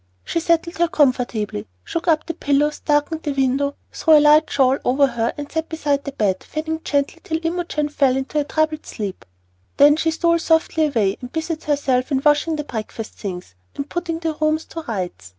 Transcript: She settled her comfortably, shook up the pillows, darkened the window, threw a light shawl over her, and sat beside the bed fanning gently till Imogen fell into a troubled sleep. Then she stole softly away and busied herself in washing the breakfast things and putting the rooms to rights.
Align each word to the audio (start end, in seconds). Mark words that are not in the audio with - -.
She 0.23 0.39
settled 0.39 0.77
her 0.79 0.87
comfortably, 0.87 1.67
shook 1.83 2.07
up 2.07 2.25
the 2.25 2.33
pillows, 2.33 2.79
darkened 2.79 3.21
the 3.21 3.33
window, 3.33 3.75
threw 3.93 4.17
a 4.17 4.19
light 4.19 4.49
shawl 4.49 4.79
over 4.83 5.05
her, 5.05 5.31
and 5.37 5.51
sat 5.51 5.69
beside 5.69 6.05
the 6.05 6.11
bed 6.11 6.43
fanning 6.43 6.81
gently 6.83 7.21
till 7.23 7.39
Imogen 7.45 7.87
fell 7.87 8.17
into 8.17 8.39
a 8.39 8.43
troubled 8.43 8.87
sleep. 8.87 9.23
Then 9.77 9.95
she 9.97 10.09
stole 10.09 10.39
softly 10.39 10.87
away 10.87 11.17
and 11.21 11.31
busied 11.31 11.65
herself 11.65 12.11
in 12.11 12.23
washing 12.25 12.55
the 12.55 12.63
breakfast 12.63 13.13
things 13.13 13.53
and 13.75 13.91
putting 13.91 14.17
the 14.17 14.33
rooms 14.41 14.65
to 14.73 14.81
rights. 14.87 15.29